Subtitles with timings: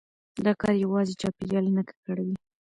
[0.45, 2.35] دا کار يوازي چاپېريال نه ککړوي،